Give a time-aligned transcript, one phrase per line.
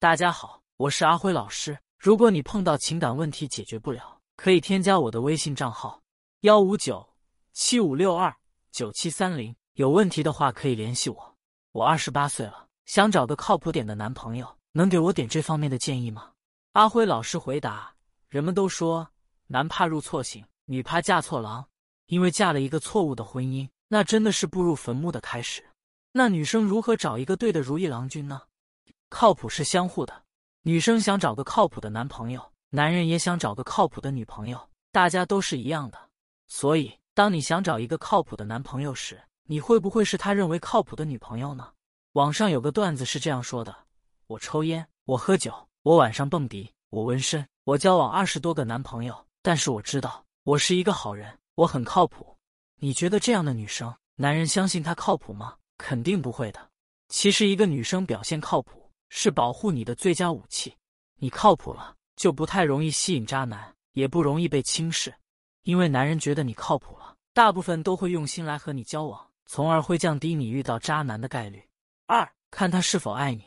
[0.00, 1.76] 大家好，我是阿辉老师。
[1.98, 6.00] 如果你碰到情感问题解决不了，可以添加我的微信账号：
[6.42, 7.04] 幺五九
[7.52, 8.32] 七五六二
[8.70, 9.52] 九七三零。
[9.72, 11.36] 有问题的话可以联系我。
[11.72, 16.30] 我二十八岁了，想找个靠谱点的男朋友，能给我点这方面的建议吗？
[16.74, 17.92] 阿辉老师回答：
[18.28, 19.08] 人们都说
[19.48, 21.66] 男怕入错行，女怕嫁错郎，
[22.06, 25.64] 因为嫁了一个错误的婚姻，那真的是步入坟墓的开始。
[26.12, 28.42] 那女生如何找一个对的如意郎君呢？
[29.10, 30.22] 靠谱是相互的，
[30.62, 35.98] 女生想找个靠谱的男朋友，男人也想找个靠谱的女朋友，大家都是一样的。
[36.46, 41.72] 所以，当你想找一个靠谱的男朋友时，你会不会是他认为靠谱的女朋友呢？
[42.12, 43.74] 网上有个段子是这样说的：
[44.26, 45.52] 我抽烟，我喝酒，
[45.82, 52.36] 我晚上蹦迪，我纹身，我交往二十多个男朋友，但是我知道我是一个好人，我很靠谱。
[52.80, 55.56] 你觉得这样的女生，男人相信她靠谱吗？
[55.78, 56.68] 肯定不会的。
[57.08, 58.77] 其实，一个女生表现靠谱
[59.08, 60.74] 是保护你的最佳武器。
[61.16, 65.14] 你靠谱了，就不太容易吸引渣男，也不容易被轻视，
[65.62, 69.28] 因为男人觉得你靠谱了，大部分都会用心来和你交往。
[69.50, 71.66] 从而会降低你遇到渣男的概率。
[72.04, 73.42] 二，看他是否爱你。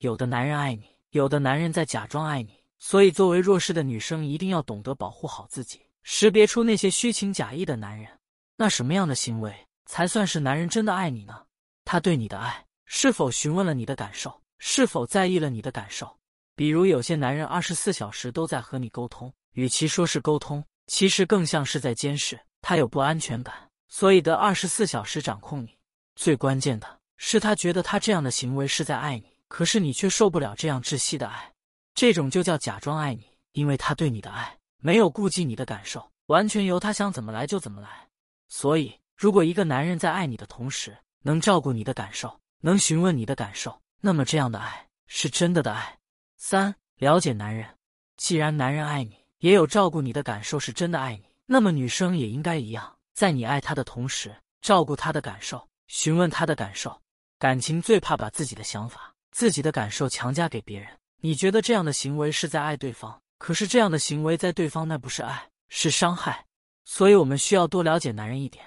[0.00, 2.62] 有的男人爱你，有的男人在假装爱你。
[2.78, 8.06] 所以，作为弱势的女生，一定要懂得保护好自己，识别出那些虚情假意的男人。
[8.54, 11.42] 那什么样的行为才算是男人真的爱你呢？
[11.86, 16.18] 他对你的爱是否询问了你的感受，是否在意了你的感受？
[16.54, 22.40] 比如，有些男人二十四小时都在和你沟通，与其说是沟通，其实更像是在监视。
[22.62, 23.54] 他有不安全感。
[23.88, 25.76] 所以得二十四小时掌控你，
[26.16, 31.52] 最关键的是他觉得他这样的行为是在爱你，可是你却受不了这样窒息的爱，
[31.94, 38.08] 这种就叫假装爱你，因为他对你的爱没有顾及你的感受，完全由他想怎么来就怎么来。
[38.48, 45.98] 所以，如果一个男人在爱你的同时能照顾你的感受，能询问你的感受，那么这样的爱是真的的爱。
[46.36, 47.68] 三，了解男人，
[48.16, 52.98] 既然男人爱你，也有照顾你的感受是真的爱你，那么女生也应该一样。
[53.14, 56.96] 在你爱他的同时，照顾他的感受，询问他的感受。
[57.36, 60.88] 感情最怕把自己的想法、自己的感受强加给别人。
[61.20, 66.46] 你觉得这样的行为是在爱对方，可是这样的行为在对方那不是爱，是伤害。
[66.84, 68.64] 所以，我们需要多了解男人一点。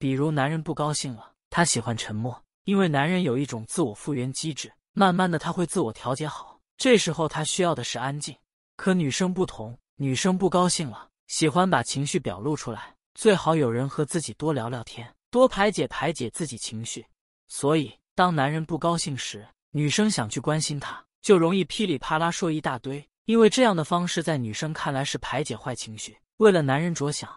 [0.00, 6.60] 比如，男人不高兴了，他喜欢沉默，因为男人有一种自我复原机制，慢慢的他会自我调节好。
[6.76, 8.34] 这时候他需要的是安静。
[8.76, 12.94] 可女生不同，女生不高兴了，喜欢把情绪表露出来。
[13.14, 17.04] 最好有人和自己多聊聊天，多排解排解自己情绪。
[17.48, 23.06] 所以，当男人不高兴时，女生想去关心他，就容易噼里啪啦说一大堆。
[23.26, 27.30] 因为这样的方式在女生看来是排解坏情绪，为了男人着想。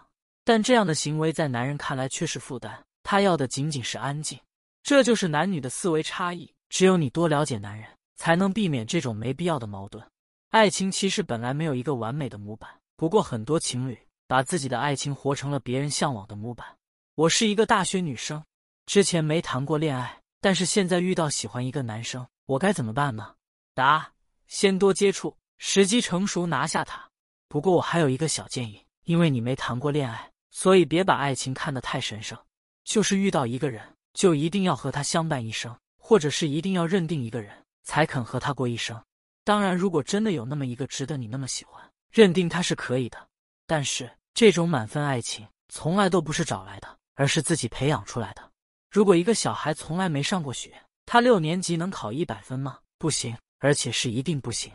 [0.44, 4.38] 但这样的行为在男人看来却是负担，他要的仅仅是安静。
[4.82, 6.50] 这就是男女的思维差异。
[6.74, 10.04] 只有你多了解男人，才能避免这种没必要的矛盾。
[10.50, 13.96] 爱情其实本来没有一个完美的模板，不过很多情侣。
[14.26, 16.66] 把自己的爱情活成了别人向往的模板。
[17.14, 18.42] 我是一个大学女生，
[18.86, 23.34] 之前没谈过恋爱，但是现在遇到喜欢一个男生，我该怎么办呢？
[23.74, 24.10] 答：
[24.48, 27.08] 先多接触，时机成熟拿下他。
[27.48, 32.36] 不过我还有一个小建议，因为你没谈过恋爱，所以别把爱情看得太神圣。
[32.82, 35.76] 就是遇到一个人，就一定要和他相伴一生，
[36.06, 37.50] 或者是一定要认定一个人
[37.82, 39.02] 才肯和他过一生。
[39.42, 43.26] 当然，如果真的有那么一个值得你那么喜欢，认定他是可以的。
[43.66, 48.42] 但是这种满分爱情从来都不是找来的，而是自己培养出来的。
[48.90, 52.78] 如果一个小孩从来没上过学，他六年级能考一百分吗？
[52.98, 54.70] 不行，而且是一定不行。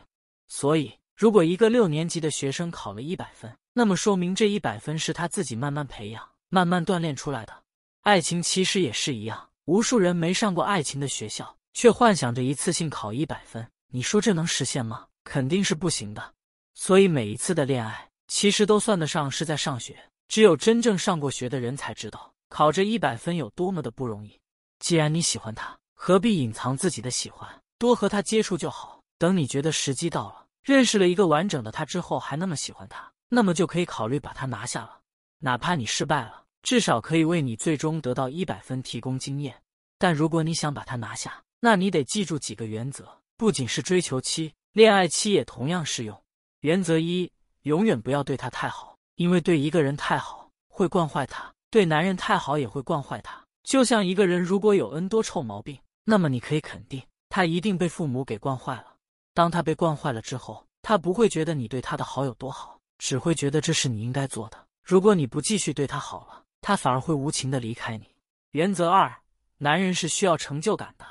[0.47, 7.63] 所以，如果一个六年级的学生考了一百分，那么说明这一百分是他自己慢慢培养、慢慢锻炼出来的。
[8.01, 15.05] 爱情其实也是一样，无数人没上过爱情的学校，却幻想着一次性考一百分，你说这能实现吗？
[15.23, 16.33] 肯定是不行的。
[16.73, 18.09] 所以每一次的恋爱。
[18.27, 19.97] 其实都算得上是在上学，
[20.27, 24.39] 只有真正上过学的人才知道考这一百分有多么的不容易。
[24.79, 27.47] 既然你喜欢他，何必隐藏自己的喜欢？
[27.77, 29.01] 多和他接触就好。
[29.19, 34.99] 等你觉得时机到了，认识了一个完整的他之后，还那么喜欢他，那么就可以考虑把他拿下了。
[35.39, 39.59] 哪怕你失败了，至少可以为你最终得到一百分提供经验。
[39.99, 43.07] 但如果你想把他拿下，那你得记住几个原则，
[43.37, 46.19] 不仅是追求期，恋爱期也同样适用。
[46.61, 47.31] 原则一。
[47.63, 53.43] 永远不要对他太好，因为对一个人太好会惯坏他；对男人太好也会惯坏他。
[53.63, 58.95] 就像一个人如果有 N 多臭毛病，那么你可以肯定，他一定被父母给惯坏了。
[59.33, 64.57] 当他被惯坏了之后，他不会觉得你对他的好有多好，只会觉得这是你应该做的。
[64.81, 68.07] 如果你不继续对他好了，他反而会无情的离开你。
[68.51, 69.13] 原则二：
[69.61, 71.05] 男人是需要成就感的。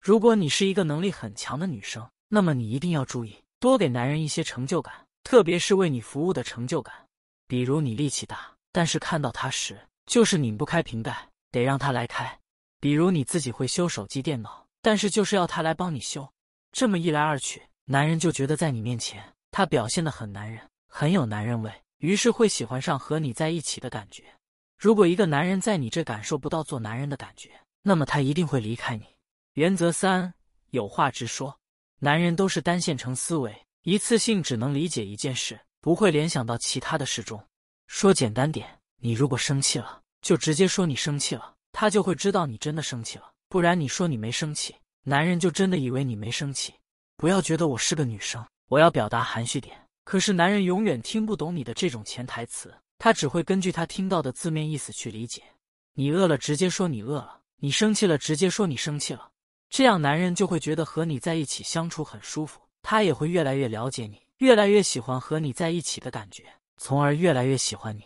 [0.00, 6.92] 如果你是一个能力很强的女生，那么你一定要注意，多给男人一些成就感，特别是为你服务的成就感。
[7.46, 12.26] 比如你力气大，但是看到他时就是拧不开瓶盖，得让他来开；
[12.80, 16.28] 比如你自己会修手机、电脑，但是就是要他来帮你修。
[16.72, 19.22] 这么一来二去，男人就觉得在你面前
[19.52, 24.24] 他表现的很男人，很有男人味，于是会喜欢上和你在一起的感觉。
[24.76, 27.48] 如果一个男人在你这感受不到做男人的感觉，
[27.82, 29.04] 那么他一定会离开你。
[29.54, 30.32] 原则三：
[30.70, 31.58] 有话直说。
[31.98, 37.44] 男人都是单线程思维，一次性只能理解一件事，不会联想到其他的事中。
[37.86, 43.30] 说简单点，你如果生气了，就直接说你生气了，他就会知道你真的生气了。
[43.48, 44.74] 不然你说你没生气，
[45.04, 46.72] 男人就真的以为你没生气。
[47.16, 49.76] 不要觉得我是个女生，我要表达含蓄点。
[50.04, 55.42] 可是男人永远听不懂你的这种潜台词，他只会根据他听到的字面意思去理解。
[55.94, 59.30] 你饿了，直接说你饿了；你生气了，直接说你生气了。
[59.70, 66.42] 这样，男人就会觉得和你在一起相处很舒服，他也会越来越了解你，越来越喜欢和你在一起的感觉，
[66.76, 68.02] 从而越来越喜欢你。